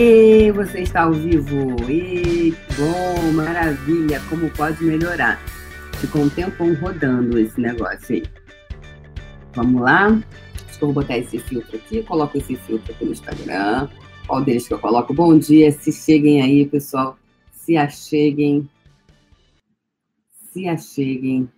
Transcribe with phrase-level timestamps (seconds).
[0.00, 1.74] E você está ao vivo.
[1.90, 4.22] E bom, maravilha.
[4.30, 5.44] Como pode melhorar?
[5.94, 8.22] Ficou um tempão rodando esse negócio aí.
[9.54, 10.16] Vamos lá.
[10.78, 12.04] Que eu botar esse filtro aqui.
[12.04, 13.88] Coloco esse filtro aqui no Instagram.
[14.28, 15.12] Qual deles que eu coloco?
[15.12, 15.72] Bom dia.
[15.72, 17.18] Se cheguem aí, pessoal.
[17.50, 18.70] Se acheguem.
[20.52, 21.50] Se acheguem.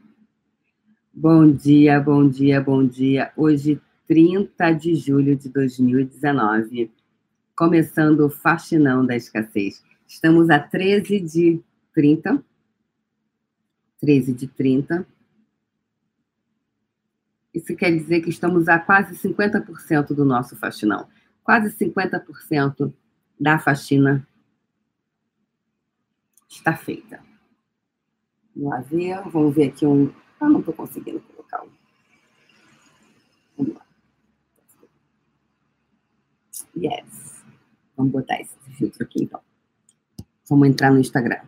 [1.13, 3.33] Bom dia, bom dia, bom dia.
[3.37, 6.91] Hoje, 30 de julho de 2019
[7.61, 9.85] começando o Faxinão da Escassez.
[10.09, 12.43] Estamos a 13 de 30.
[14.01, 15.07] 13 de 30.
[17.53, 21.07] Isso quer dizer que estamos a quase 50% do nosso faxinão.
[21.45, 22.95] Quase 50%
[23.39, 24.27] da faxina
[26.49, 27.23] está feita.
[28.57, 29.21] Vamos lá ver.
[29.29, 30.11] Vamos ver aqui um.
[30.41, 31.69] Ah, não estou conseguindo colocar um.
[33.59, 33.85] Vamos lá.
[36.75, 37.20] Yes.
[38.01, 39.43] Vamos botar esse filtro aqui, então.
[40.49, 41.43] Vamos entrar no Instagram.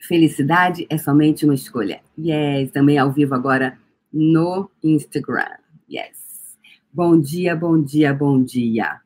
[0.00, 2.00] Felicidade é somente uma escolha.
[2.18, 3.78] Yes, também ao vivo agora
[4.10, 5.58] no Instagram.
[5.90, 6.56] Yes.
[6.90, 9.02] Bom dia, bom dia, bom dia.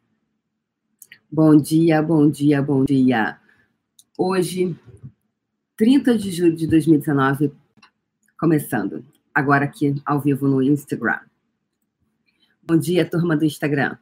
[1.28, 3.36] Bom dia, bom dia, bom dia.
[4.16, 4.78] Hoje,
[5.76, 7.52] 30 de julho de 2019,
[8.38, 9.04] começando.
[9.34, 11.18] Agora aqui ao vivo no Instagram.
[12.62, 13.98] Bom dia, turma do Instagram.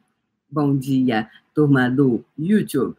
[0.53, 2.95] Bom dia, turma do YouTube.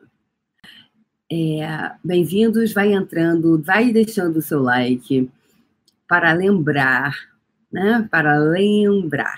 [1.30, 5.30] É, Bem-vindos, vai entrando, vai deixando o seu like
[6.08, 7.14] para lembrar,
[7.70, 8.08] né?
[8.10, 9.36] Para lembrar,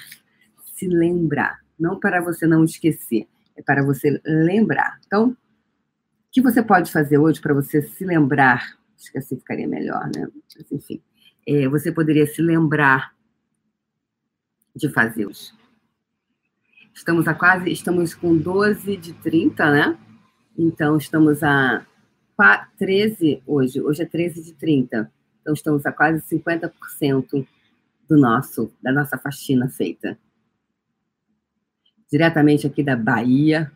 [0.62, 4.98] se lembrar, não para você não esquecer, é para você lembrar.
[5.06, 5.36] Então, o
[6.32, 8.78] que você pode fazer hoje para você se lembrar?
[8.98, 10.26] Acho que assim ficaria melhor, né?
[10.72, 11.02] Enfim,
[11.46, 13.14] é, você poderia se lembrar
[14.74, 15.54] de fazê-los.
[16.96, 19.98] Estamos a quase, estamos com 12 de 30, né?
[20.56, 21.86] Então, estamos a
[22.78, 23.82] 13 hoje.
[23.82, 25.12] Hoje é 13 de 30.
[25.42, 27.46] Então, estamos a quase 50%
[28.08, 30.18] do nosso, da nossa faxina feita.
[32.10, 33.70] Diretamente aqui da Bahia.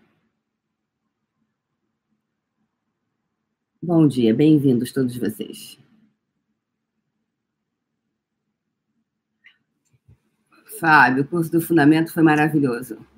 [3.82, 5.78] Bom dia, bem-vindos todos vocês.
[10.80, 13.09] Fábio, o curso do Fundamento foi maravilhoso.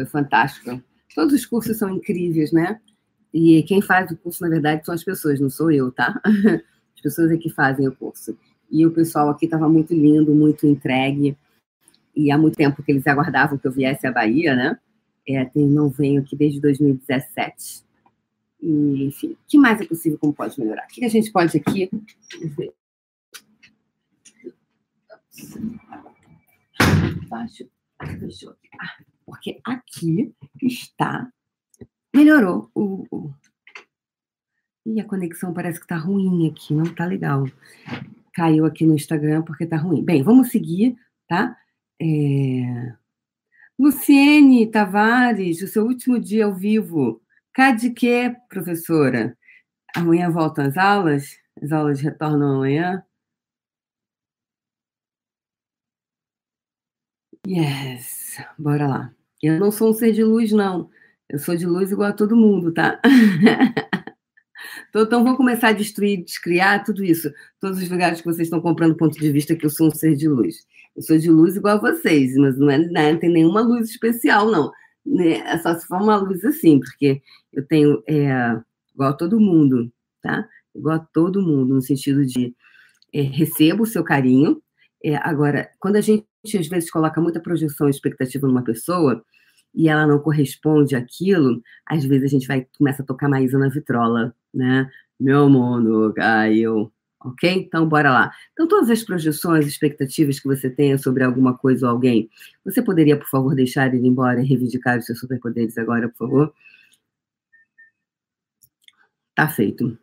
[0.00, 0.82] Foi fantástico.
[1.14, 2.80] Todos os cursos são incríveis, né?
[3.34, 6.20] E quem faz o curso, na verdade, são as pessoas, não sou eu, tá?
[6.94, 8.36] As pessoas é que fazem o curso.
[8.70, 11.36] E o pessoal aqui estava muito lindo, muito entregue.
[12.14, 14.78] E há muito tempo que eles aguardavam que eu viesse à Bahia, né?
[15.26, 17.82] É, não venho aqui desde 2017.
[18.62, 20.84] E, enfim, o que mais é possível, como pode melhorar?
[20.84, 21.90] O que a gente pode aqui
[27.28, 27.68] Baixo.
[28.18, 28.56] Deixa eu...
[28.78, 31.30] Ah, porque aqui está.
[32.12, 33.34] Melhorou o, o.
[34.84, 37.44] E a conexão parece que está ruim aqui, não está legal.
[38.34, 40.04] Caiu aqui no Instagram porque está ruim.
[40.04, 40.96] Bem, vamos seguir,
[41.28, 41.56] tá?
[42.02, 42.92] É...
[43.78, 47.22] Luciene Tavares, o seu último dia ao vivo.
[47.52, 49.38] Cá de quê, professora?
[49.94, 51.38] Amanhã voltam as aulas?
[51.62, 53.04] As aulas retornam amanhã?
[57.46, 59.19] Yes, bora lá.
[59.42, 60.90] Eu não sou um ser de luz, não.
[61.28, 63.00] Eu sou de luz igual a todo mundo, tá?
[64.90, 67.32] então, então, vou começar a destruir, descriar tudo isso.
[67.60, 70.16] Todos os lugares que vocês estão comprando ponto de vista que eu sou um ser
[70.16, 70.66] de luz.
[70.96, 74.50] Eu sou de luz igual a vocês, mas não, é, não tem nenhuma luz especial,
[74.50, 74.70] não.
[75.06, 75.38] Né?
[75.38, 78.60] É só se for uma luz assim, porque eu tenho é,
[78.92, 79.90] igual a todo mundo,
[80.22, 80.46] tá?
[80.74, 82.54] Igual a todo mundo, no sentido de
[83.12, 84.60] é, recebo o seu carinho.
[85.02, 86.26] É, agora, quando a gente
[86.58, 89.24] às vezes coloca muita projeção e expectativa numa pessoa
[89.74, 93.68] e ela não corresponde àquilo, às vezes a gente vai começa a tocar Maísa na
[93.68, 94.90] vitrola, né?
[95.18, 96.92] Meu mundo caiu.
[97.22, 97.50] Ok?
[97.50, 98.32] Então, bora lá.
[98.52, 102.30] Então, todas as projeções, expectativas que você tenha sobre alguma coisa ou alguém,
[102.64, 106.54] você poderia, por favor, deixar ele embora e reivindicar os seus superpoderes agora, por favor?
[109.34, 109.98] Tá feito.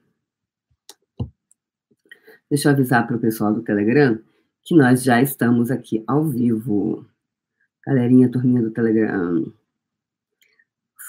[2.50, 4.19] Deixa eu avisar para o pessoal do Telegram
[4.67, 7.05] que nós já estamos aqui ao vivo.
[7.85, 9.49] Galerinha, turminha do Telegram.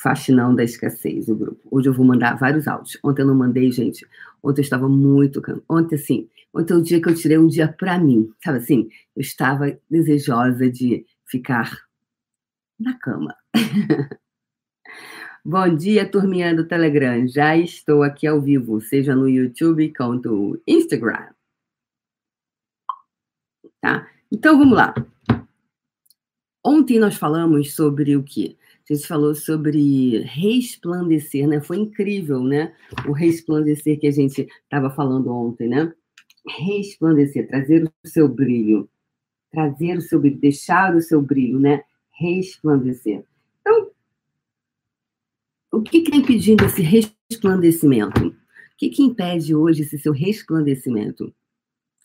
[0.00, 1.68] Faxinão da escassez, o grupo.
[1.68, 2.96] Hoje eu vou mandar vários áudios.
[3.02, 4.06] Ontem eu não mandei, gente.
[4.40, 5.42] Ontem eu estava muito.
[5.68, 8.30] Ontem, assim, ontem é o dia que eu tirei um dia para mim.
[8.44, 8.88] Sabe assim?
[9.16, 11.76] Eu estava desejosa de ficar
[12.78, 13.34] na cama.
[15.44, 17.26] Bom dia, turminha do Telegram.
[17.26, 21.30] Já estou aqui ao vivo, seja no YouTube quanto Instagram
[23.80, 24.08] tá?
[24.30, 24.94] Então vamos lá.
[26.64, 28.58] Ontem nós falamos sobre o que?
[28.88, 31.60] A gente falou sobre resplandecer, né?
[31.60, 32.74] Foi incrível, né?
[33.06, 35.92] O resplandecer que a gente estava falando ontem, né?
[36.58, 38.88] Resplandecer, trazer o seu brilho,
[39.52, 41.82] trazer o seu brilho, deixar o seu brilho, né?
[42.18, 43.24] Resplandecer.
[43.60, 43.90] Então,
[45.72, 48.28] o que está impedindo esse resplandecimento?
[48.28, 48.34] O
[48.78, 51.34] que, que impede hoje esse seu resplandecimento?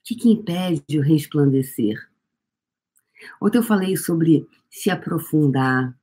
[0.03, 1.97] O que, impede o resplandecer?
[3.41, 5.95] Ontem eu falei sobre se aprofundar,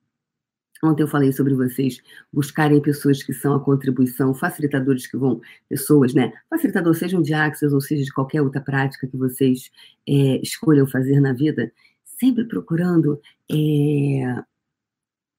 [0.82, 2.00] Ontem eu falei sobre vocês
[2.32, 5.38] buscarem pessoas que são a contribuição, facilitadores que vão,
[5.68, 6.32] pessoas, né?
[6.48, 9.70] Facilitador, sejam de Axis ou seja de qualquer outra prática que vocês
[10.08, 11.70] é, escolham fazer na vida,
[12.02, 13.20] sempre procurando
[13.50, 14.42] é,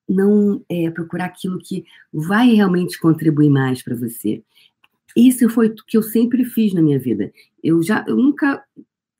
[0.08, 4.44] não é, procurar aquilo que vai realmente contribuir mais para você.
[5.16, 7.32] Isso foi o que eu sempre fiz na minha vida.
[7.62, 8.62] Eu já, eu nunca,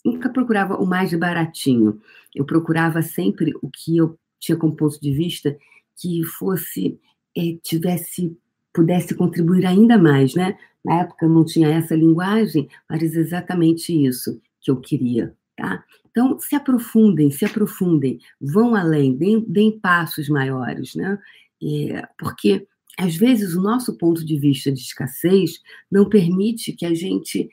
[0.04, 2.00] nunca procurava o mais baratinho.
[2.34, 5.56] Eu procurava sempre o que eu tinha como ponto de vista
[6.00, 6.98] que fosse,
[7.36, 8.36] é, tivesse,
[8.72, 10.56] pudesse contribuir ainda mais, né?
[10.84, 15.84] Na época não tinha essa linguagem, mas é exatamente isso que eu queria, tá?
[16.10, 21.18] Então, se aprofundem, se aprofundem, vão além, deem, deem passos maiores, né?
[21.62, 22.66] É, porque,
[22.98, 25.60] às vezes, o nosso ponto de vista de escassez
[25.90, 27.48] não permite que a gente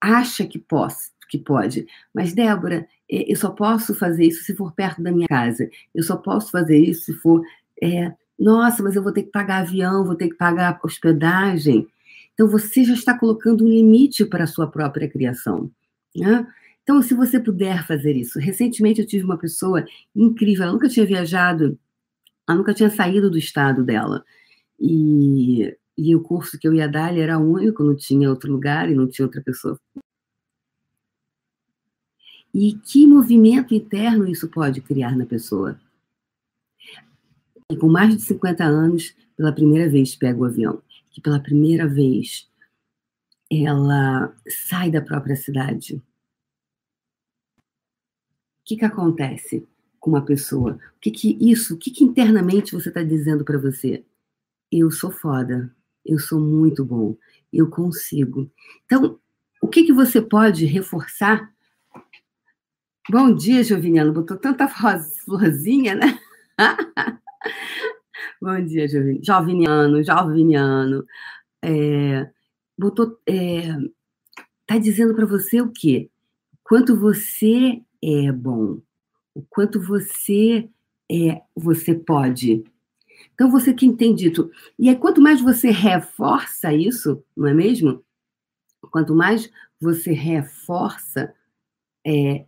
[0.00, 1.86] acha que possa, que pode.
[2.14, 5.68] Mas, Débora, eu só posso fazer isso se for perto da minha casa.
[5.94, 7.42] Eu só posso fazer isso se for
[7.82, 11.88] é, nossa, mas eu vou ter que pagar avião, vou ter que pagar hospedagem.
[12.34, 15.70] Então, você já está colocando um limite para a sua própria criação.
[16.14, 16.46] Né?
[16.82, 18.38] Então, se você puder fazer isso.
[18.38, 19.84] Recentemente, eu tive uma pessoa
[20.14, 21.78] incrível, ela nunca tinha viajado,
[22.48, 24.24] ela nunca tinha saído do estado dela.
[24.80, 28.94] E, e o curso que eu ia dar era único, não tinha outro lugar e
[28.94, 29.78] não tinha outra pessoa.
[32.54, 35.78] E que movimento interno isso pode criar na pessoa?
[37.70, 41.86] e com mais de 50 anos, pela primeira vez pega o avião, que pela primeira
[41.86, 42.48] vez
[43.50, 44.34] ela
[44.66, 45.96] sai da própria cidade.
[47.56, 49.66] O que, que acontece
[50.00, 50.78] com uma pessoa?
[50.96, 54.04] O que, que isso, o que, que internamente você está dizendo para você?
[54.70, 55.74] Eu sou foda,
[56.04, 57.16] eu sou muito bom,
[57.52, 58.50] eu consigo.
[58.84, 59.18] Então,
[59.62, 61.52] o que, que você pode reforçar?
[63.10, 64.12] Bom dia, Joviniano.
[64.12, 66.18] Botou tanta florzinha, né?
[68.40, 68.86] Bom dia,
[69.22, 71.04] Joviniano, Joviniano.
[71.64, 72.30] É,
[72.78, 73.74] botou, é,
[74.66, 76.10] tá dizendo para você o quê?
[76.62, 78.80] Quanto você é bom,
[79.34, 80.68] o quanto você
[81.10, 82.62] é, você pode.
[83.38, 84.50] Então você que tem dito.
[84.76, 88.04] E aí, quanto mais você reforça isso, não é mesmo?
[88.90, 89.48] Quanto mais
[89.80, 91.32] você reforça
[92.06, 92.46] é,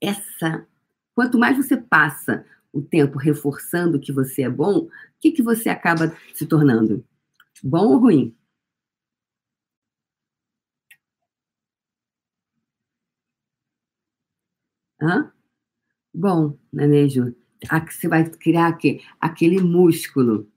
[0.00, 0.66] essa,
[1.14, 5.68] quanto mais você passa o tempo reforçando que você é bom, o que, que você
[5.68, 7.04] acaba se tornando?
[7.62, 8.36] Bom ou ruim?
[15.00, 15.32] Hã?
[16.14, 17.34] Bom, não é mesmo?
[17.90, 18.78] Você vai criar
[19.20, 20.48] aquele músculo.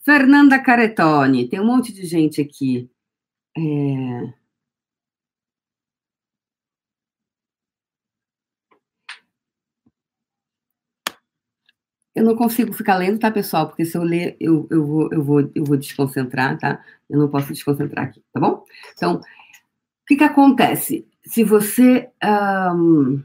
[0.00, 2.90] Fernanda Caretoni, tem um monte de gente aqui.
[3.56, 4.32] É...
[12.14, 13.68] Eu não consigo ficar lendo, tá, pessoal?
[13.68, 16.84] Porque se eu ler, eu, eu, vou, eu, vou, eu vou desconcentrar, tá?
[17.08, 18.64] Eu não posso desconcentrar aqui, tá bom?
[18.96, 19.22] Então, o
[20.06, 21.06] que, que acontece?
[21.24, 22.08] Se você.
[22.24, 23.22] Um,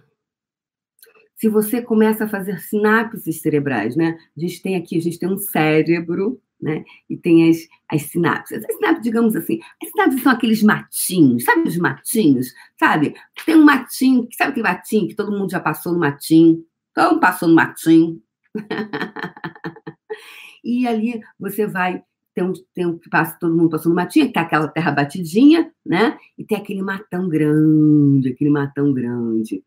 [1.44, 4.18] se você começa a fazer sinapses cerebrais, né?
[4.38, 6.86] A gente tem aqui, a gente tem um cérebro, né?
[7.10, 8.64] E tem as, as sinapses.
[8.64, 12.54] As sinapses, digamos assim, as sinapses são aqueles matinhos, sabe os matinhos?
[12.80, 13.14] Sabe?
[13.46, 16.64] Tem um matinho, sabe aquele matinho que todo mundo já passou no matinho?
[16.96, 18.22] Todo mundo passou no matinho,
[20.64, 22.02] e ali você vai
[22.42, 26.18] um, tem um que passa todo mundo passando matinha, que tá aquela terra batidinha, né?
[26.38, 29.62] E tem aquele matão grande, aquele matão grande.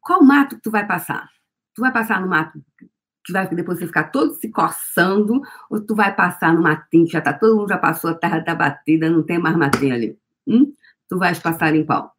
[0.00, 1.28] Qual mato que tu vai passar?
[1.74, 2.62] Tu vai passar no mato
[3.24, 7.12] que vai depois você ficar todo se coçando, ou tu vai passar no matinho que
[7.12, 10.18] já tá todo mundo já passou, a terra tá batida, não tem mais matinho ali.
[10.46, 10.74] Hum?
[11.08, 12.14] Tu vais passar em qual?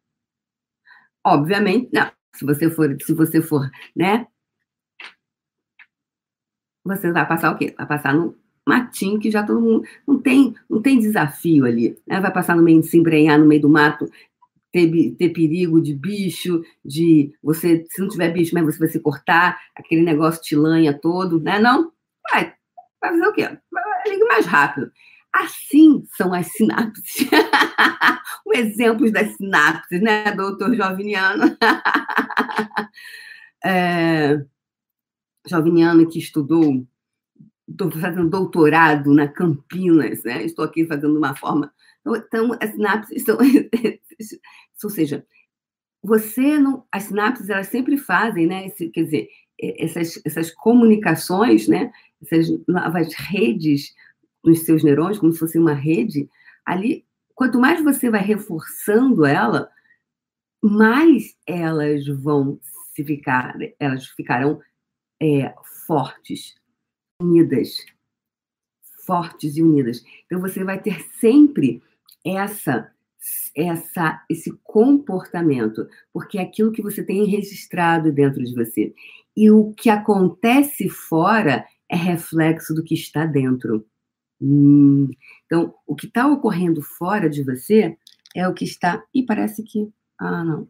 [1.24, 2.10] Obviamente, não.
[2.34, 4.26] Se você for, se você for, né,
[6.84, 7.74] você vai passar o quê?
[7.76, 9.84] Vai passar no matinho que já todo mundo.
[10.06, 11.98] Não tem, não tem desafio ali.
[12.06, 12.20] Né?
[12.20, 14.10] Vai passar no meio, se embrenhar no meio do mato,
[14.76, 19.00] ter, ter perigo de bicho, de você, se não tiver bicho, mas você vai se
[19.00, 21.58] cortar, aquele negócio de lanha todo, né?
[21.58, 21.92] Não?
[22.30, 22.52] Vai,
[23.00, 23.58] vai fazer o quê?
[24.06, 24.92] Liga mais rápido.
[25.32, 27.26] Assim são as sinapses.
[28.44, 31.56] o exemplo das sinapses, né, doutor Joviniano?
[33.64, 34.44] é...
[35.46, 36.86] joveniana que estudou,
[37.68, 40.44] estou fazendo doutorado na Campinas, né?
[40.44, 41.72] Estou aqui fazendo uma forma.
[42.06, 43.38] Então, as sinapses são.
[44.82, 45.26] ou seja,
[46.02, 46.84] você não.
[46.92, 48.66] As sinapses, elas sempre fazem, né?
[48.66, 49.28] Esse, quer dizer,
[49.60, 51.90] essas, essas comunicações, né?
[52.22, 53.94] Essas novas redes
[54.44, 56.28] nos seus neurônios, como se fosse uma rede,
[56.64, 57.04] ali,
[57.34, 59.68] quanto mais você vai reforçando ela,
[60.62, 62.60] mais elas vão
[62.94, 64.60] se ficar, elas ficarão
[65.20, 65.54] é,
[65.86, 66.54] fortes,
[67.20, 67.84] unidas,
[69.04, 70.04] fortes e unidas.
[70.24, 71.82] Então você vai ter sempre
[72.24, 72.92] essa
[73.54, 78.94] essa esse comportamento, porque é aquilo que você tem registrado dentro de você.
[79.36, 83.86] E o que acontece fora é reflexo do que está dentro.
[84.40, 85.10] Hum,
[85.46, 87.96] então, o que está ocorrendo fora de você
[88.34, 89.02] é o que está.
[89.14, 89.90] E parece que.
[90.18, 90.68] Ah, não.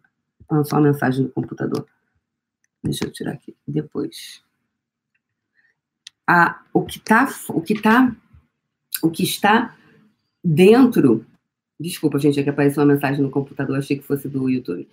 [0.48, 1.86] Ah, só a mensagem no computador.
[2.82, 3.56] Deixa eu tirar aqui.
[3.66, 4.42] Depois.
[6.26, 7.28] Ah, o que está.
[7.48, 8.14] O que está.
[9.02, 9.76] O que está
[10.42, 11.26] dentro.
[11.78, 14.88] Desculpa, gente, é que apareceu uma mensagem no computador, achei que fosse do YouTube.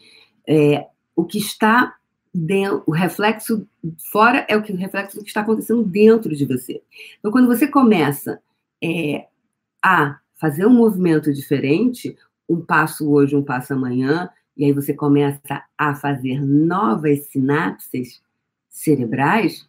[0.47, 1.95] É, o que está
[2.33, 3.67] dentro, o reflexo
[4.11, 6.81] fora é o que o reflexo que está acontecendo dentro de você.
[7.19, 8.41] Então, quando você começa
[8.83, 9.27] é,
[9.81, 12.17] a fazer um movimento diferente,
[12.49, 18.21] um passo hoje, um passo amanhã, e aí você começa a fazer novas sinapses
[18.69, 19.67] cerebrais,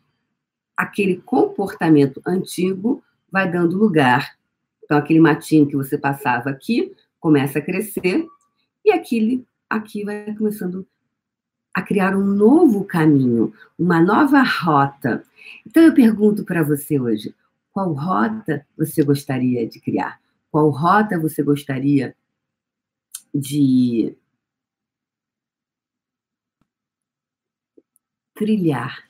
[0.76, 4.36] aquele comportamento antigo vai dando lugar.
[4.82, 6.94] Então, aquele matinho que você passava aqui
[7.24, 8.28] começa a crescer
[8.84, 10.86] e aquele aqui vai começando
[11.72, 15.24] a criar um novo caminho, uma nova rota.
[15.66, 17.34] Então, eu pergunto para você hoje:
[17.72, 20.20] qual rota você gostaria de criar?
[20.50, 22.14] Qual rota você gostaria
[23.34, 24.14] de
[28.34, 29.02] trilhar?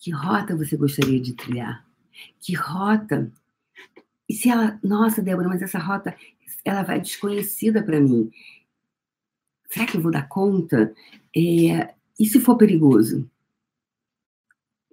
[0.00, 1.86] Que rota você gostaria de trilhar?
[2.40, 3.30] Que rota?
[4.28, 6.16] E se ela, nossa, Débora, mas essa rota,
[6.66, 8.28] ela vai desconhecida para mim.
[9.70, 10.92] Será que eu vou dar conta?
[11.34, 13.30] É, e se for perigoso?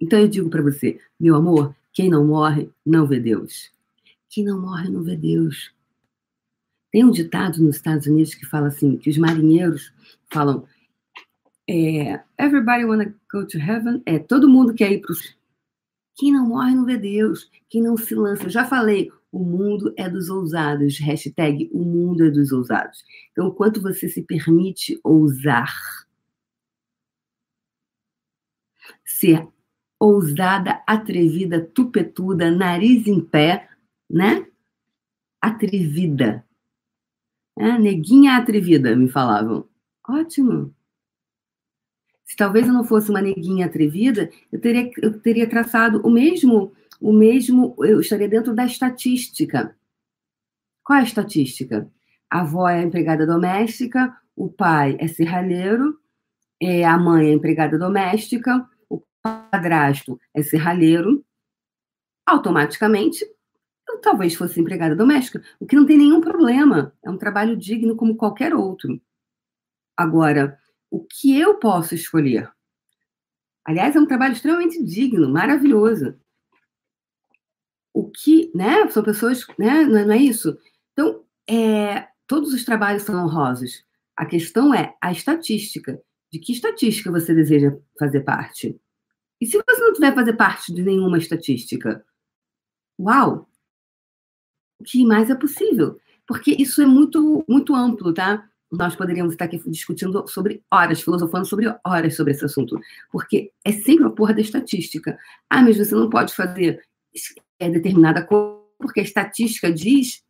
[0.00, 3.72] Então eu digo para você, meu amor, quem não morre não vê Deus.
[4.28, 5.74] Quem não morre não vê Deus.
[6.92, 9.92] Tem um ditado nos Estados Unidos que fala assim, que os marinheiros
[10.30, 10.64] falam,
[11.68, 15.14] é, everybody wanna go to heaven, é, todo mundo quer ir para
[16.14, 17.50] Quem não morre não vê Deus.
[17.68, 20.98] Quem não se lança, eu já falei, o mundo é dos ousados.
[21.00, 23.04] Hashtag o mundo é dos ousados.
[23.32, 25.74] Então, quanto você se permite ousar,
[29.04, 29.48] ser
[29.98, 33.68] ousada, atrevida, tupetuda, nariz em pé,
[34.08, 34.46] né?
[35.40, 36.46] Atrevida.
[37.58, 39.68] É, neguinha atrevida, me falavam.
[40.08, 40.72] Ótimo.
[42.24, 46.72] Se talvez eu não fosse uma neguinha atrevida, eu teria, eu teria traçado o mesmo
[47.04, 49.76] o mesmo, eu estaria dentro da estatística.
[50.82, 51.92] Qual é a estatística?
[52.30, 56.00] A avó é empregada doméstica, o pai é serralheiro,
[56.58, 61.22] é, a mãe é empregada doméstica, o padrasto é serralheiro.
[62.24, 63.22] Automaticamente,
[63.86, 66.94] eu talvez fosse empregada doméstica, o que não tem nenhum problema.
[67.04, 68.98] É um trabalho digno como qualquer outro.
[69.94, 70.58] Agora,
[70.90, 72.50] o que eu posso escolher?
[73.62, 76.18] Aliás, é um trabalho extremamente digno, maravilhoso
[77.94, 78.90] o que, né?
[78.90, 79.84] São pessoas, né?
[79.86, 80.58] Não é, não é isso?
[80.92, 83.84] Então, é, todos os trabalhos são honrosos.
[84.16, 86.02] A questão é a estatística.
[86.30, 88.76] De que estatística você deseja fazer parte?
[89.40, 92.04] E se você não tiver fazer parte de nenhuma estatística?
[92.98, 93.48] Uau!
[94.80, 95.96] O que mais é possível?
[96.26, 98.48] Porque isso é muito, muito amplo, tá?
[98.72, 102.76] Nós poderíamos estar aqui discutindo sobre horas, filosofando sobre horas sobre esse assunto.
[103.12, 105.16] Porque é sempre a porra da estatística.
[105.48, 106.82] Ah, mas você não pode fazer
[107.58, 110.22] é determinada coisa, porque a estatística diz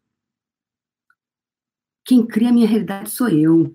[2.05, 3.75] quem cria a minha realidade sou eu.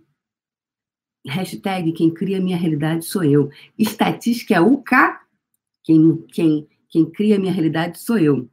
[1.28, 3.50] Hashtag quem cria a minha realidade sou eu.
[3.78, 5.22] Estatística é o K.
[5.84, 8.50] Quem, quem, quem cria a minha realidade sou eu.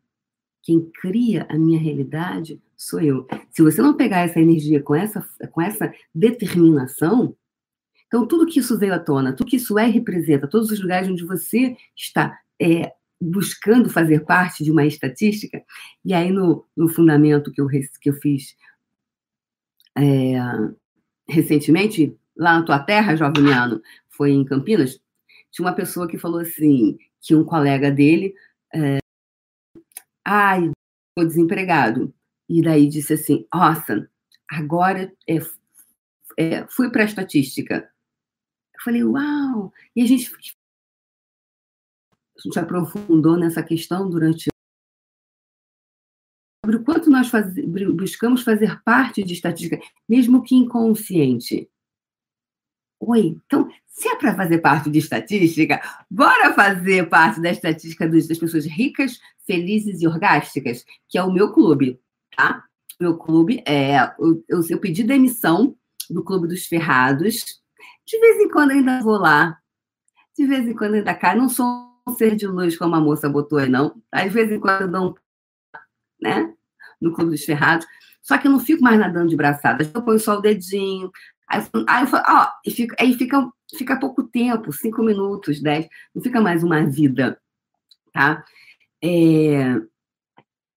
[0.62, 3.26] Quem cria a minha realidade sou eu.
[3.50, 7.36] Se você não pegar essa energia com essa, com essa determinação,
[8.06, 10.80] então tudo que isso veio à tona, tudo que isso é e representa, todos os
[10.80, 15.64] lugares onde você está é, buscando fazer parte de uma estatística.
[16.04, 18.56] E aí, no, no fundamento que eu, que eu fiz
[19.96, 20.34] é,
[21.28, 25.00] recentemente, lá na tua terra, Joviniano, foi em Campinas,
[25.50, 28.34] tinha uma pessoa que falou assim, que um colega dele,
[28.74, 28.98] é,
[30.24, 30.70] ai,
[31.08, 32.14] ficou desempregado.
[32.48, 34.08] E daí disse assim, nossa,
[34.48, 35.38] agora é,
[36.36, 37.90] é, fui para a estatística.
[38.74, 39.72] Eu falei, uau!
[39.94, 40.30] E a gente
[42.42, 44.48] gente aprofundou nessa questão durante
[46.64, 47.54] sobre o quanto nós faz,
[47.94, 51.70] buscamos fazer parte de estatística, mesmo que inconsciente.
[52.98, 58.26] Oi, então, se é para fazer parte de estatística, bora fazer parte da estatística das
[58.26, 62.00] pessoas ricas, felizes e orgásticas, que é o meu clube,
[62.36, 62.64] tá?
[62.98, 63.98] Meu clube é.
[64.48, 65.76] Eu, pedi demissão
[66.08, 67.60] do Clube dos Ferrados.
[68.06, 69.58] De vez em quando ainda vou lá.
[70.36, 71.36] De vez em quando ainda cai.
[71.36, 74.00] Não sou ser de luz como a moça botou aí, não.
[74.10, 75.14] Às vezes em quando eu dou um.
[76.20, 76.54] Né?
[77.00, 77.86] No Clube dos Ferrados.
[78.22, 79.88] Só que eu não fico mais nadando de braçada.
[79.94, 81.10] Eu ponho só o dedinho,
[81.48, 85.88] Aí, aí eu falo, ó, e fica, aí fica, fica pouco tempo, cinco minutos, dez,
[86.14, 87.40] não fica mais uma vida,
[88.12, 88.44] tá?
[89.02, 89.80] É,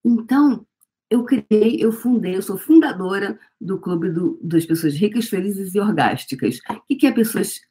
[0.06, 0.66] então,
[1.10, 5.80] eu criei, eu fundei, eu sou fundadora do Clube do, das Pessoas Ricas, Felizes e
[5.80, 6.60] Orgásticas.
[6.70, 7.62] O que, que é pessoas...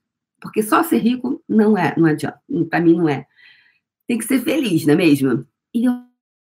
[0.41, 3.27] Porque só ser rico não é, não adianta, para mim não é.
[4.09, 5.47] Tem que ser feliz, não é mesmo?
[5.75, 5.85] E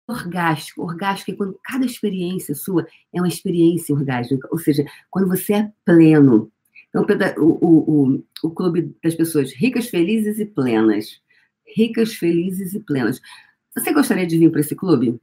[0.08, 0.84] orgástico.
[0.84, 5.72] Orgástico é quando cada experiência sua é uma experiência orgástica, ou seja, quando você é
[5.84, 6.52] pleno.
[6.90, 7.04] Então,
[7.38, 11.20] o, o, o, o clube das pessoas ricas, felizes e plenas.
[11.76, 13.20] Ricas, felizes e plenas.
[13.76, 15.20] Você gostaria de vir para esse clube?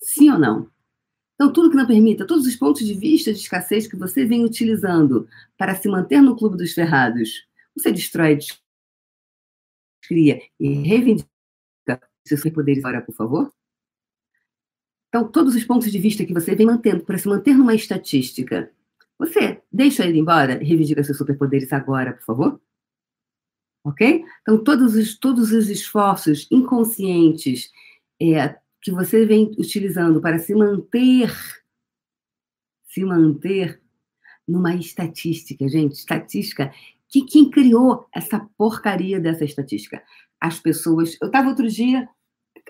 [0.00, 0.70] Sim ou não?
[1.34, 4.44] Então, tudo que não permita, todos os pontos de vista de escassez que você vem
[4.44, 5.28] utilizando
[5.58, 7.44] para se manter no clube dos ferrados,
[7.76, 8.38] você destrói,
[10.00, 11.33] cria e reivindica
[12.24, 13.52] seus poderes agora, por favor?
[15.08, 18.70] Então, todos os pontos de vista que você vem mantendo para se manter numa estatística,
[19.18, 22.60] você deixa ele embora e reivindica seus superpoderes agora, por favor?
[23.84, 24.24] Ok?
[24.42, 27.70] Então, todos os, todos os esforços inconscientes
[28.20, 31.32] é, que você vem utilizando para se manter,
[32.88, 33.80] se manter
[34.48, 36.72] numa estatística, gente, estatística,
[37.08, 40.02] que quem criou essa porcaria dessa estatística?
[40.40, 41.16] As pessoas.
[41.20, 42.08] Eu estava outro dia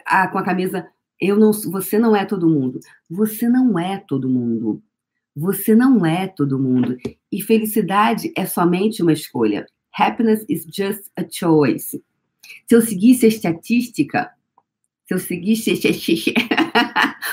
[0.06, 0.86] a, com a camisa
[1.20, 2.80] eu não, você não é todo mundo.
[3.08, 4.82] Você não é todo mundo.
[5.34, 6.96] Você não é todo mundo.
[7.30, 9.66] E felicidade é somente uma escolha.
[9.96, 12.02] Happiness is just a choice.
[12.66, 14.30] Se eu seguisse a estatística,
[15.06, 15.72] se eu seguisse.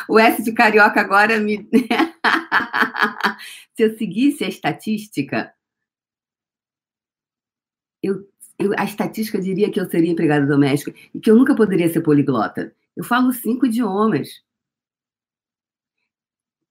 [0.08, 1.68] o S de carioca agora me.
[3.76, 5.54] se eu seguisse a estatística,
[8.02, 8.28] eu,
[8.62, 12.02] eu, a estatística diria que eu seria empregada doméstica e que eu nunca poderia ser
[12.02, 12.74] poliglota.
[12.96, 14.44] Eu falo cinco idiomas.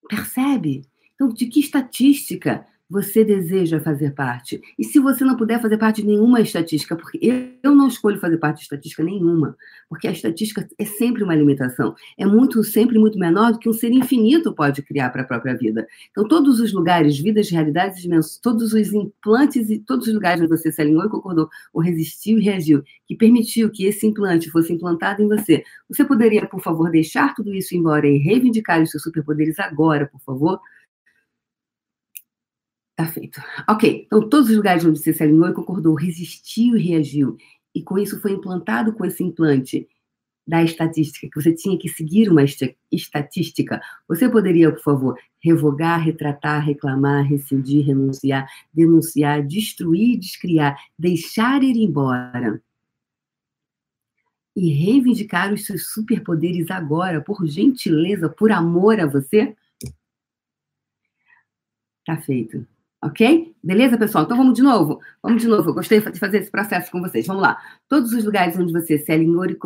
[0.08, 0.82] Percebe?
[1.14, 4.60] Então, de que estatística você deseja fazer parte.
[4.76, 7.18] E se você não puder fazer parte de nenhuma estatística, porque
[7.62, 9.56] eu não escolho fazer parte de estatística nenhuma,
[9.88, 13.72] porque a estatística é sempre uma limitação, é muito sempre muito menor do que um
[13.72, 15.86] ser infinito pode criar para a própria vida.
[16.10, 18.08] Então, todos os lugares, vidas, realidades,
[18.42, 22.38] todos os implantes e todos os lugares onde você se alinhou e concordou, ou resistiu
[22.38, 26.90] e reagiu, que permitiu que esse implante fosse implantado em você, você poderia, por favor,
[26.90, 30.60] deixar tudo isso embora e reivindicar os seus superpoderes agora, por favor?
[33.00, 33.40] Tá feito.
[33.66, 37.34] Ok, então todos os lugares onde você se alinhou e concordou, resistiu e reagiu,
[37.74, 39.88] e com isso foi implantado com esse implante
[40.46, 42.44] da estatística, que você tinha que seguir uma
[42.92, 51.78] estatística, você poderia, por favor, revogar, retratar, reclamar, rescindir, renunciar, denunciar, destruir, descriar, deixar ir
[51.78, 52.62] embora
[54.54, 59.56] e reivindicar os seus superpoderes agora, por gentileza, por amor a você?
[62.04, 62.66] Tá feito.
[63.02, 63.54] Ok?
[63.62, 64.24] Beleza, pessoal?
[64.24, 65.00] Então vamos de novo.
[65.22, 65.70] Vamos de novo.
[65.70, 67.26] Eu gostei de fazer esse processo com vocês.
[67.26, 67.58] Vamos lá.
[67.88, 69.58] Todos os lugares onde você se alinhou e.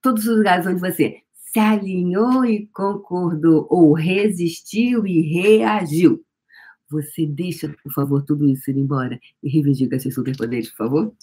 [0.00, 6.24] Todos os lugares onde você se alinhou e concordou, ou resistiu e reagiu.
[6.90, 11.14] Você deixa, por favor, tudo isso ir embora e reivindica seus superpoderes, por favor?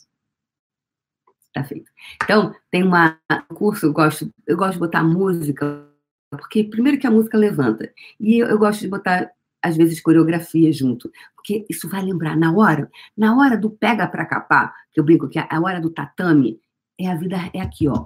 [1.53, 1.91] Tá feito.
[2.23, 3.19] Então, tem uma,
[3.51, 5.87] um curso, eu gosto, eu gosto de botar música,
[6.29, 7.91] porque primeiro que a música levanta.
[8.19, 9.31] E eu, eu gosto de botar
[9.61, 11.11] às vezes, coreografia junto.
[11.35, 15.27] Porque isso vai lembrar, na hora, na hora do pega para capar, que eu brinco
[15.27, 16.59] que a hora do tatame,
[16.99, 18.05] é a vida, é aqui, ó.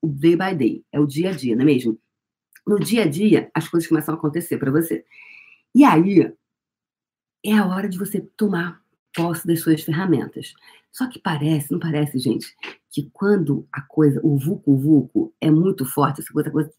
[0.00, 1.98] O day by day, é o dia a dia, não é mesmo?
[2.66, 5.04] No dia a dia, as coisas começam a acontecer para você.
[5.74, 6.32] E aí,
[7.44, 8.80] é a hora de você tomar
[9.14, 10.54] posse das suas ferramentas.
[10.92, 12.54] Só que parece, não parece, gente,
[12.90, 16.70] que quando a coisa, o vulco-vulco é muito forte, essa coisa, coisa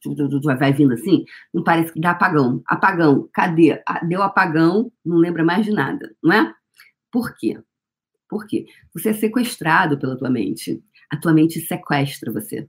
[0.60, 2.62] vai vindo assim, não parece que dá apagão.
[2.68, 3.82] Apagão, cadê?
[3.88, 6.54] Ah, deu apagão, não lembra mais de nada, não é?
[7.12, 7.60] Por quê?
[8.30, 8.68] Por quê?
[8.94, 10.84] Você é sequestrado pela tua mente.
[11.10, 12.68] A tua mente sequestra você.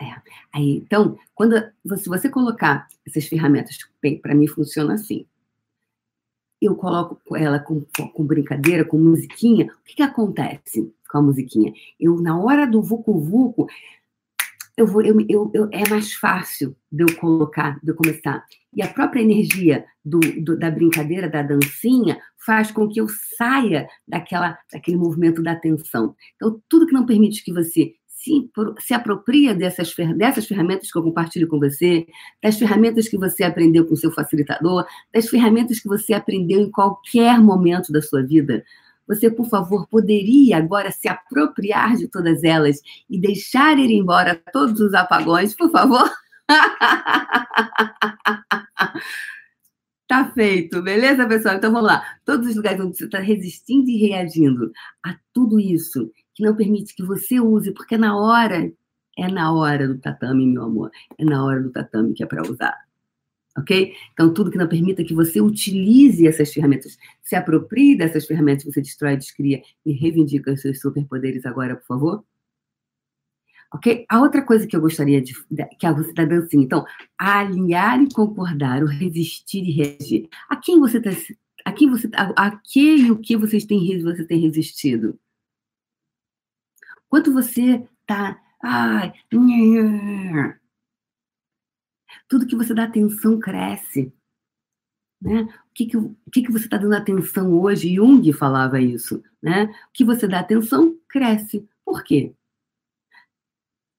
[0.00, 0.14] É.
[0.54, 1.54] Aí, então, quando
[1.96, 3.76] se você colocar essas ferramentas,
[4.22, 5.26] para mim funciona assim
[6.60, 11.72] eu coloco ela com, com brincadeira, com musiquinha, o que, que acontece com a musiquinha?
[11.98, 13.66] Eu, na hora do vucu-vucu,
[14.78, 18.44] eu vou, eu, eu, eu, é mais fácil de eu colocar, de eu começar.
[18.72, 23.88] E a própria energia do, do, da brincadeira, da dancinha, faz com que eu saia
[24.06, 26.14] daquela, daquele movimento da atenção.
[26.36, 27.92] Então, tudo que não permite que você
[28.28, 32.06] se, se apropria dessas, dessas ferramentas que eu compartilho com você,
[32.42, 37.40] das ferramentas que você aprendeu com seu facilitador, das ferramentas que você aprendeu em qualquer
[37.40, 38.62] momento da sua vida,
[39.06, 44.78] você, por favor, poderia agora se apropriar de todas elas e deixar ir embora todos
[44.80, 46.10] os apagões, por favor?
[50.08, 51.56] Tá feito, beleza, pessoal?
[51.56, 52.02] Então vamos lá.
[52.24, 54.72] Todos os lugares onde você está resistindo e reagindo
[55.04, 58.72] a tudo isso que não permite que você use, porque na hora,
[59.18, 60.90] é na hora do tatame, meu amor.
[61.18, 62.88] É na hora do tatame que é para usar
[63.58, 63.92] ok?
[64.12, 68.80] Então, tudo que não permita que você utilize essas ferramentas, se aproprie dessas ferramentas você
[68.80, 72.24] destrói, descria e reivindica os seus superpoderes agora, por favor.
[73.72, 74.06] Ok?
[74.08, 75.34] A outra coisa que eu gostaria de.
[75.78, 76.86] que é você está dando assim, então,
[77.18, 80.28] alinhar e concordar, o resistir e reagir.
[80.48, 81.10] A quem você está.
[81.64, 85.18] A quem você a, a e o que vocês têm, você tem resistido?
[87.08, 88.40] Quanto você está.
[88.62, 89.12] Ai,
[92.28, 94.12] tudo que você dá atenção cresce.
[95.20, 95.42] Né?
[95.42, 97.94] O, que, que, o que, que você está dando atenção hoje?
[97.94, 99.22] Jung falava isso.
[99.42, 99.64] Né?
[99.64, 101.68] O que você dá atenção cresce.
[101.84, 102.34] Por quê?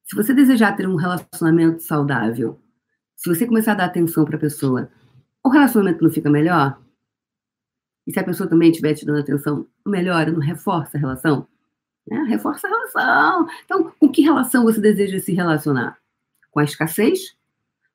[0.05, 2.59] Se você desejar ter um relacionamento saudável,
[3.15, 4.91] se você começar a dar atenção para a pessoa,
[5.43, 6.81] o relacionamento não fica melhor?
[8.07, 11.47] E se a pessoa também estiver te dando atenção, melhora, não reforça a relação?
[12.09, 12.23] Né?
[12.27, 13.47] Reforça a relação.
[13.65, 15.97] Então, com que relação você deseja se relacionar?
[16.51, 17.37] Com a escassez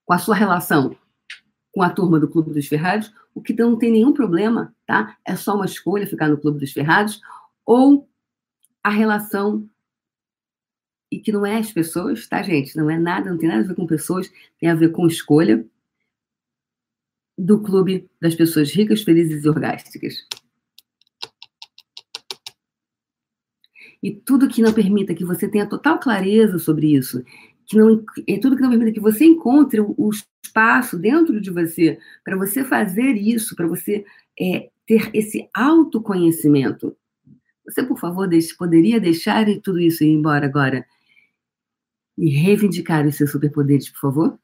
[0.05, 0.97] com a sua relação
[1.73, 5.17] com a turma do Clube dos Ferrados, o que não tem nenhum problema, tá?
[5.25, 7.21] É só uma escolha ficar no Clube dos Ferrados,
[7.67, 8.09] ou
[8.81, 9.69] a relação
[11.11, 12.77] e que não é as pessoas, tá, gente?
[12.77, 15.67] Não é nada, não tem nada a ver com pessoas, tem a ver com escolha
[17.37, 20.27] do clube das pessoas ricas, felizes e orgásticas.
[24.05, 27.25] E tudo que não permita que você tenha total clareza sobre isso
[27.67, 31.51] que não é tudo que não permita que você encontre o, o espaço dentro de
[31.51, 34.05] você para você fazer isso, para você
[34.39, 36.97] é, ter esse autoconhecimento.
[37.65, 40.87] Você, por favor, deixe, poderia deixar tudo isso ir embora agora
[42.17, 44.39] e reivindicar os seus superpoderes, por favor?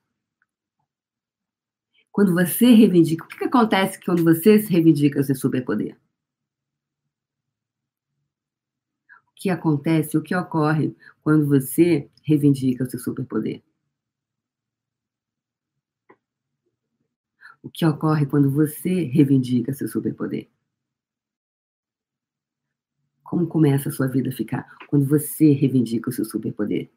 [2.11, 5.97] Quando você reivindica, o que, que acontece quando você se reivindica o seu superpoder?
[9.41, 13.63] Que acontece, o que ocorre quando você reivindica o seu superpoder.
[17.63, 20.47] O que ocorre quando você reivindica seu superpoder?
[23.25, 26.91] Como começa a sua vida a ficar quando você reivindica o seu superpoder?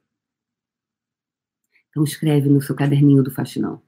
[1.89, 3.81] Então escreve no seu caderninho do faxinão.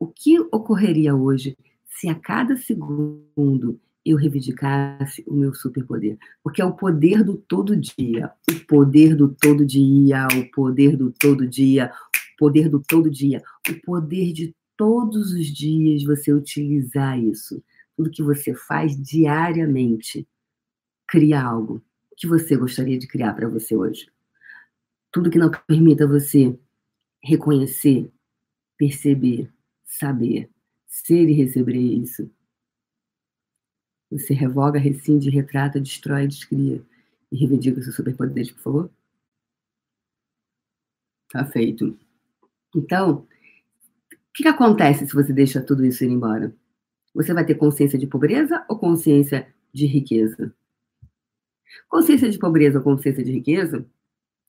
[0.00, 6.18] O que ocorreria hoje se a cada segundo eu reivindicasse o meu superpoder.
[6.42, 11.10] Porque é o poder do todo dia, o poder do todo dia, o poder do
[11.10, 11.90] todo dia,
[12.34, 17.62] o poder do todo dia, o poder de todos os dias você utilizar isso.
[17.96, 20.26] Tudo que você faz diariamente,
[21.06, 21.82] cria algo
[22.16, 24.08] que você gostaria de criar para você hoje.
[25.10, 26.58] Tudo que não permita você
[27.22, 28.10] reconhecer,
[28.76, 29.48] perceber,
[29.84, 30.50] saber,
[30.86, 32.28] ser e receber isso
[34.10, 36.82] você revoga, rescinde, retrata, destrói, descria
[37.30, 38.90] e reivindica seus superpoderes, por favor?
[41.30, 41.98] Tá feito.
[42.74, 43.26] Então, o
[44.32, 46.54] que, que acontece se você deixa tudo isso ir embora?
[47.14, 50.54] Você vai ter consciência de pobreza ou consciência de riqueza?
[51.88, 53.86] Consciência de pobreza ou consciência de riqueza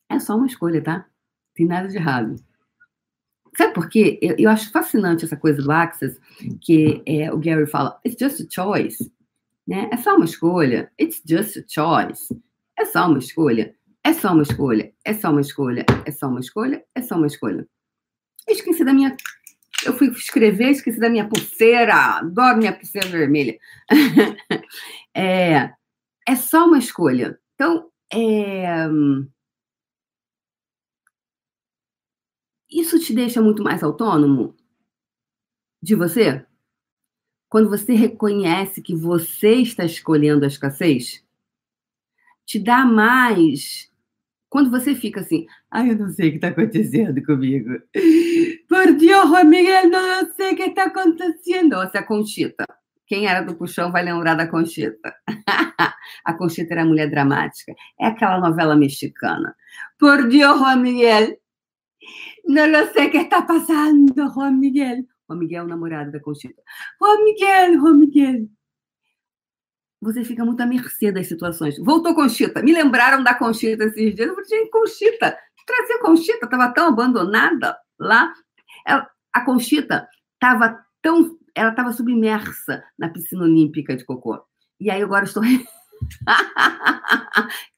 [0.09, 1.07] é só uma escolha, tá?
[1.53, 2.35] Tem nada de errado.
[3.55, 4.19] Sabe por quê?
[4.21, 6.19] Eu, eu acho fascinante essa coisa do Access,
[6.61, 9.11] que é, o Gary fala, it's just a choice.
[9.67, 9.89] Né?
[9.91, 10.91] É só uma escolha.
[10.99, 12.33] It's just a choice.
[12.77, 13.75] É só uma escolha.
[14.03, 14.93] É só uma escolha.
[15.03, 15.85] É só uma escolha.
[16.05, 16.85] É só uma escolha.
[16.93, 17.67] É só uma escolha.
[18.47, 19.15] esqueci da minha.
[19.85, 22.17] Eu fui escrever, esqueci da minha pulseira.
[22.19, 23.57] Adoro minha pulseira vermelha.
[25.15, 25.73] é,
[26.27, 27.39] é só uma escolha.
[27.55, 28.87] Então, é...
[32.69, 34.55] isso te deixa muito mais autônomo
[35.81, 36.45] de você?
[37.55, 41.23] Quando você reconhece que você está escolhendo a escassez,
[42.45, 43.89] te dá mais.
[44.49, 47.69] Quando você fica assim, ai, eu não sei o que está acontecendo comigo.
[48.67, 51.81] Por Deus, Miguel, não sei o que está acontecendo.
[51.81, 52.65] Essa é a Conchita.
[53.07, 55.15] Quem era do puxão vai lembrar da Conchita.
[56.25, 57.73] a Conchita era a mulher dramática.
[57.97, 59.55] É aquela novela mexicana.
[59.97, 61.37] Por Deus, Miguel,
[62.45, 64.13] Não sei o que está passando,
[64.51, 65.05] Miguel.
[65.27, 66.61] Juan Miguel namorado da Conchita.
[67.01, 68.47] Juan Miguel, Juan Miguel.
[70.01, 71.77] Você fica muito à mercê das situações.
[71.79, 72.61] Voltou Conchita.
[72.61, 74.29] Me lembraram da Conchita esses dias.
[74.29, 78.31] Eu falei, Conchita, trazer Conchita, estava tão abandonada lá.
[78.85, 81.37] Ela, a Conchita estava tão.
[81.55, 84.43] Ela estava submersa na piscina olímpica de cocô.
[84.79, 85.41] E aí agora estou.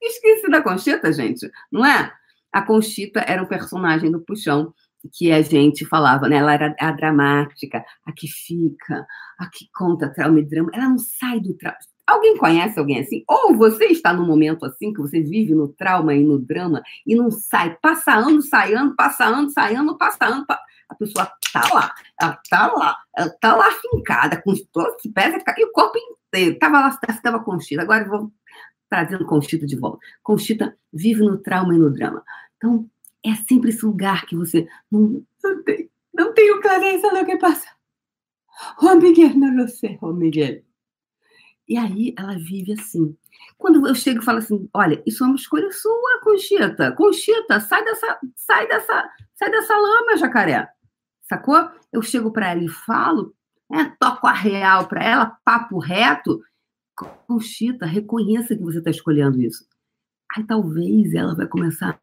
[0.02, 2.12] Esqueci da Conchita, gente, não é?
[2.52, 4.74] A Conchita era um personagem do Puxão
[5.12, 6.38] que a gente falava, né?
[6.38, 9.06] Ela era a dramática, a que fica,
[9.38, 10.70] a que conta trauma e drama.
[10.74, 11.78] Ela não sai do trauma.
[12.08, 13.24] Alguém conhece alguém assim?
[13.28, 17.14] Ou você está num momento assim, que você vive no trauma e no drama e
[17.14, 20.46] não sai, passa ano, sai ano, passa ano, sai ano, passa ano.
[20.88, 25.44] A pessoa tá lá, ela tá lá, ela tá lá fincada, com todos os pés
[25.58, 26.58] e o corpo inteiro.
[26.58, 27.82] Tava lá, estava Conchita.
[27.82, 28.32] Agora vou
[28.90, 30.00] trazendo Conchita de volta.
[30.24, 32.24] Conchita vive no trauma e no drama.
[32.56, 32.90] Então,
[33.30, 37.68] é sempre esse lugar que você não, não tem, não tenho clareza do que passa.
[38.82, 40.64] Juan Miguel, não sei, Juan Miguel.
[41.68, 43.16] E aí ela vive assim.
[43.58, 46.92] Quando eu chego e falo assim, olha, isso é uma escolha sua, Conchita.
[46.94, 50.68] Conchita, sai dessa, sai dessa, sai dessa lama, jacaré.
[51.24, 51.70] Sacou?
[51.92, 53.36] Eu chego para ela e falo,
[53.70, 56.42] né, toco a real para ela, papo reto,
[57.28, 59.68] Conchita, reconheça que você está escolhendo isso.
[60.36, 62.00] Aí talvez ela vai começar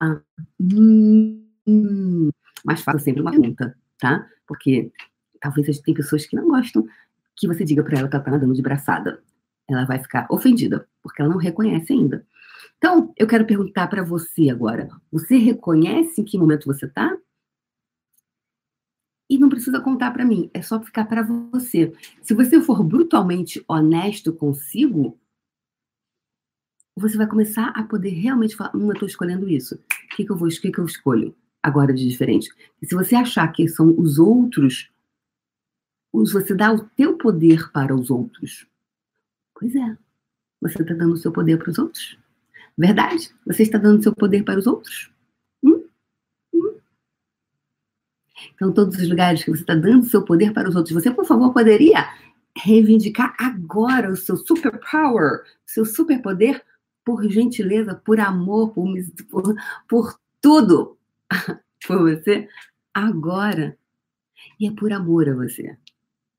[0.00, 0.20] a.
[0.58, 2.30] Hum,
[2.64, 4.26] mas faça sempre uma pergunta, tá?
[4.46, 4.90] Porque
[5.40, 6.86] talvez tem pessoas que não gostam
[7.36, 9.22] que você diga para ela que ela está nadando de braçada.
[9.68, 12.26] Ela vai ficar ofendida, porque ela não reconhece ainda.
[12.76, 17.16] Então, eu quero perguntar para você agora: você reconhece em que momento você está?
[19.28, 21.92] E não precisa contar para mim, é só ficar para você.
[22.20, 25.16] Se você for brutalmente honesto consigo,
[27.00, 29.74] você vai começar a poder realmente falar: hum, eu estou escolhendo isso.
[29.74, 32.48] O que, que eu vou, o que, que eu escolho agora de diferente?
[32.80, 34.90] E se você achar que são os outros,
[36.12, 38.66] você dá o teu poder para os outros.
[39.54, 39.96] Pois é,
[40.60, 42.18] você está dando o seu poder para os outros.
[42.76, 43.30] Verdade?
[43.46, 45.10] Você está dando o seu poder para os outros?
[48.54, 51.24] Então, todos os lugares que você está dando seu poder para os outros, você, por
[51.24, 52.08] favor, poderia
[52.56, 56.62] reivindicar agora o seu superpower, o seu superpoder,
[57.10, 58.88] por gentileza, por amor, por,
[59.28, 59.54] por,
[59.88, 60.96] por tudo,
[61.84, 62.48] por você,
[62.94, 63.76] agora.
[64.58, 65.76] E é por amor a você.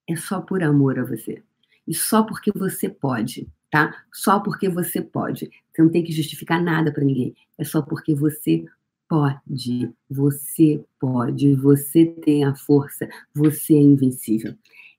[0.07, 1.43] É só por amor a você.
[1.85, 4.05] E só porque você pode, tá?
[4.13, 5.51] Só porque você pode.
[5.71, 7.35] Você não tem que justificar nada para ninguém.
[7.57, 8.65] É só porque você
[9.09, 14.55] pode, você pode, você tem a força, você é invencível.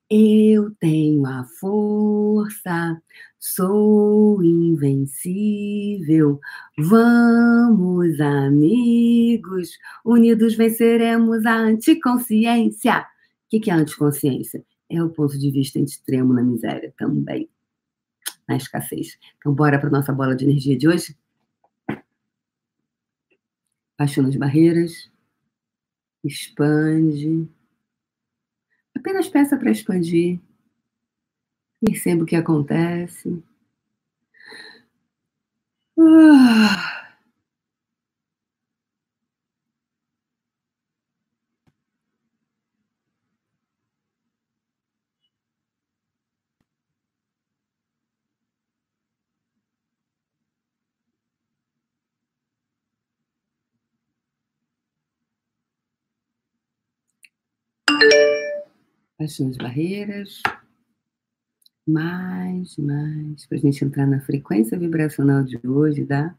[0.09, 3.01] Eu tenho a força,
[3.39, 6.39] sou invencível.
[6.77, 12.99] Vamos, amigos, unidos venceremos a anticonsciência.
[13.01, 14.63] O que é a anticonsciência?
[14.89, 17.49] É o ponto de vista extremo na miséria também,
[18.47, 19.17] na escassez.
[19.37, 21.17] Então, bora para nossa bola de energia de hoje?
[23.97, 25.11] Baixando as barreiras.
[26.23, 27.47] Expande.
[29.03, 30.39] Apenas peça para expandir.
[31.81, 33.43] Perceba o que acontece.
[35.97, 37.02] Ah.
[59.23, 60.41] Baixando as barreiras.
[61.87, 66.37] Mais, mais, para a gente entrar na frequência vibracional de hoje, tá?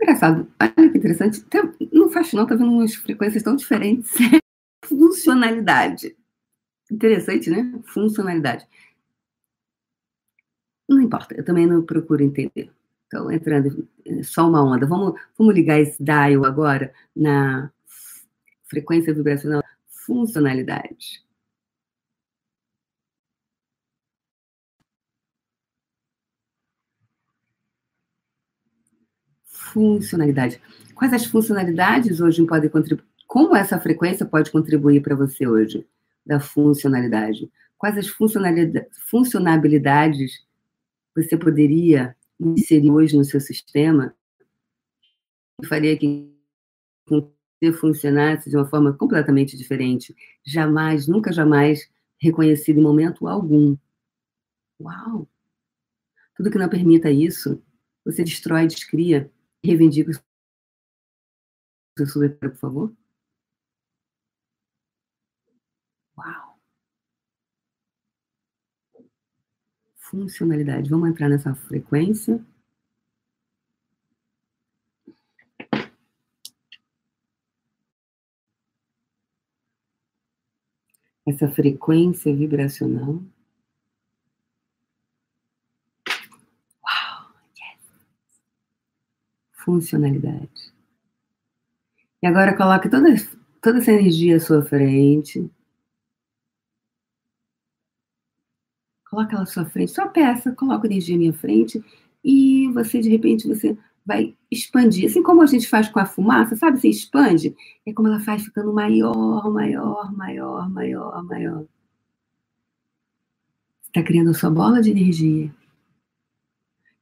[0.00, 1.44] Engraçado, olha que interessante.
[1.92, 4.12] No Faxinal tá vendo umas frequências tão diferentes.
[4.84, 6.16] Funcionalidade.
[6.90, 7.80] Interessante, né?
[7.86, 8.66] Funcionalidade.
[10.88, 12.70] Não importa, eu também não procuro entender.
[13.08, 13.88] Então, entrando
[14.22, 14.86] só uma onda.
[14.86, 17.70] Vamos, vamos ligar esse dial agora na
[18.64, 19.62] frequência vibracional
[20.08, 21.22] funcionalidade.
[29.44, 30.60] Funcionalidade.
[30.94, 33.06] Quais as funcionalidades hoje podem contribuir?
[33.26, 35.86] Como essa frequência pode contribuir para você hoje?
[36.24, 37.50] Da funcionalidade.
[37.76, 40.46] Quais as funcionalidades
[41.14, 44.14] você poderia inserir hoje no seu sistema,
[45.66, 46.32] faria que
[47.60, 50.14] você funcionasse de uma forma completamente diferente.
[50.44, 51.88] Jamais, nunca jamais
[52.20, 53.76] reconhecido em momento algum.
[54.80, 55.28] Uau!
[56.36, 57.62] Tudo que não permita isso,
[58.04, 59.30] Você destrói, descria,
[59.62, 60.12] reivindica
[62.00, 62.06] o seu
[62.38, 62.96] por favor.
[66.16, 66.58] Uau!
[70.10, 70.90] Funcionalidade.
[70.90, 72.40] Vamos entrar nessa frequência.
[81.30, 83.22] essa frequência vibracional.
[86.82, 87.32] Uau!
[87.54, 87.80] Yes.
[89.52, 90.72] Funcionalidade.
[92.22, 93.08] E agora coloque toda,
[93.60, 95.50] toda essa energia à sua frente.
[99.10, 101.82] Coloca ela à sua frente, sua peça, coloca a energia à minha frente
[102.22, 105.06] e você, de repente, você vai expandir.
[105.06, 106.80] Assim como a gente faz com a fumaça, sabe?
[106.80, 107.54] Você expande,
[107.86, 111.64] é como ela faz ficando maior, maior, maior, maior, maior.
[113.80, 115.50] Você está criando a sua bola de energia.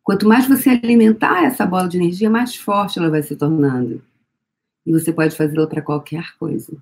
[0.02, 4.02] Quanto mais você alimentar essa bola de energia, mais forte ela vai se tornando.
[4.84, 6.76] E você pode fazê-la para qualquer coisa.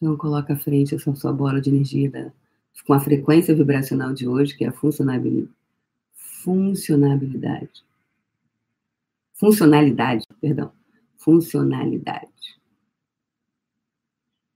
[0.00, 2.32] Então, coloca à frente essa sua bola de energia da,
[2.86, 5.48] com a frequência vibracional de hoje, que é a funcionalidade
[6.48, 7.84] funcionalidade.
[9.34, 10.72] Funcionalidade, perdão.
[11.16, 12.58] Funcionalidade.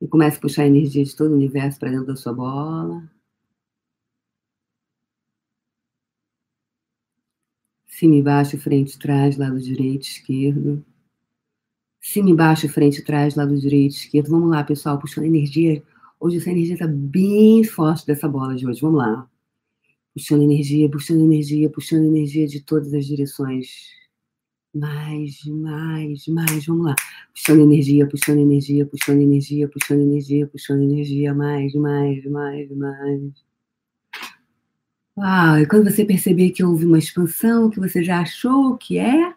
[0.00, 3.08] E começa a puxar a energia de todo o universo para dentro da sua bola.
[7.86, 10.84] Cima e baixo, frente trás, lado direito, esquerdo.
[12.02, 14.30] Cima e baixo, frente trás, lado direito, esquerdo.
[14.30, 15.82] Vamos lá, pessoal, puxando energia.
[16.20, 18.80] Hoje essa energia está bem forte dessa bola de hoje.
[18.80, 19.26] Vamos lá
[20.14, 23.88] puxando energia, puxando energia, puxando energia de todas as direções.
[24.74, 26.94] Mais, mais, mais, vamos lá.
[27.34, 33.20] Puxando energia, puxando energia, puxando energia, puxando energia, puxando energia, mais, mais, mais, mais.
[35.16, 39.34] Uau, e quando você perceber que houve uma expansão, que você já achou que é,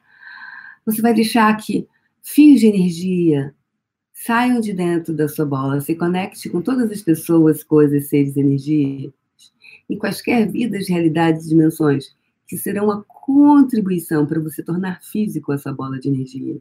[0.85, 1.85] você vai deixar que
[2.25, 3.55] fios de energia.
[4.13, 9.13] Saiam de dentro da sua bola, se conecte com todas as pessoas, coisas, seres, energia
[9.89, 12.15] em quaisquer vidas, realidades dimensões,
[12.47, 16.59] que serão uma contribuição para você tornar físico essa bola de energia.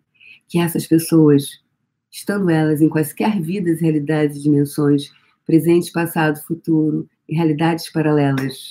[0.49, 1.63] Que essas pessoas,
[2.11, 5.11] estando elas em quaisquer vidas, realidades dimensões,
[5.47, 8.71] presente, passado, futuro e realidades paralelas,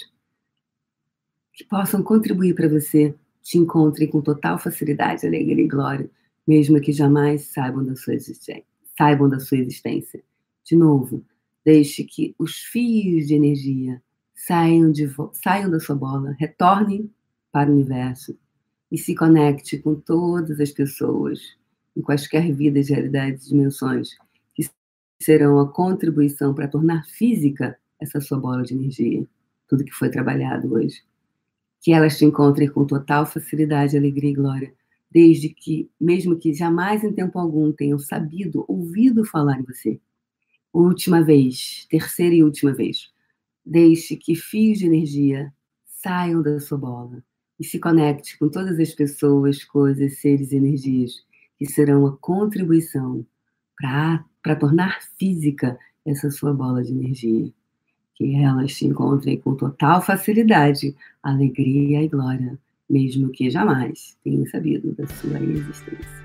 [1.53, 6.09] que possam contribuir para você, te encontrem com total facilidade, alegria e glória,
[6.47, 8.63] mesmo que jamais saibam da sua existência.
[8.97, 10.23] Saibam da sua existência.
[10.63, 11.23] De novo,
[11.65, 14.01] deixe que os fios de energia
[14.35, 17.09] saiam, de, saiam da sua bola, retornem
[17.51, 18.37] para o universo
[18.91, 21.39] e se conecte com todas as pessoas,
[21.95, 24.09] em quaisquer vidas, realidades dimensões,
[24.53, 24.69] que
[25.21, 29.25] serão a contribuição para tornar física essa sua bola de energia,
[29.67, 31.03] tudo que foi trabalhado hoje.
[31.81, 34.73] Que elas te encontrem com total facilidade, alegria e glória,
[35.13, 39.99] desde que, mesmo que jamais em tempo algum tenham sabido, ouvido falar em você.
[40.73, 43.13] Última vez, terceira e última vez
[43.65, 45.53] Deixe que fios de energia
[45.85, 47.23] saiam da sua bola
[47.57, 51.23] e se conecte com todas as pessoas, coisas, seres e energias
[51.57, 53.25] que serão uma contribuição
[53.79, 57.53] para tornar física essa sua bola de energia.
[58.15, 62.59] Que elas te encontrem com total facilidade, alegria e glória,
[62.93, 66.23] mesmo que jamais tenham sabido da sua existência.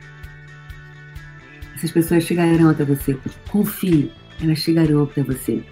[1.74, 3.16] Essas pessoas chegarão até você,
[3.50, 5.64] confie, elas chegarão até você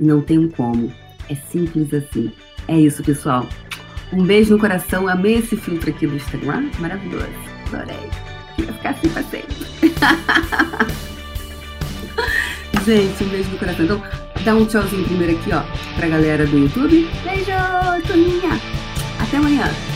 [0.00, 0.92] não tem como.
[1.28, 2.32] É simples assim.
[2.68, 3.48] É isso, pessoal.
[4.12, 5.08] Um beijo no coração.
[5.08, 6.70] Amei esse filtro aqui do Instagram.
[6.78, 7.26] Maravilhoso.
[7.72, 8.10] Adorei.
[8.58, 9.56] Vai ficar assim pra sempre.
[12.84, 13.84] Gente, um beijo no coração.
[13.84, 14.02] Então,
[14.44, 15.62] dá um tchauzinho primeiro aqui, ó,
[15.96, 17.08] pra galera do YouTube.
[17.24, 17.50] Beijo,
[18.06, 18.60] Toninha.
[19.20, 19.95] Até amanhã.